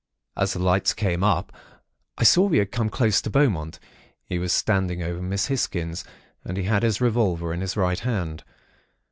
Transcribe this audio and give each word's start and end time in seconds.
"As 0.35 0.53
the 0.53 0.57
lights 0.63 0.95
came 0.95 1.23
up, 1.23 1.53
I 2.17 2.23
saw 2.23 2.47
we 2.47 2.57
had 2.57 2.71
come 2.71 2.89
close 2.89 3.21
to 3.21 3.29
Beaumont. 3.29 3.77
He 4.25 4.39
was 4.39 4.51
standing 4.51 5.03
over 5.03 5.21
Miss 5.21 5.45
Hisgins, 5.45 6.03
and 6.43 6.57
he 6.57 6.63
had 6.63 6.81
his 6.81 7.01
revolver 7.01 7.53
in 7.53 7.61
his 7.61 7.77
right 7.77 7.99
hand. 7.99 8.43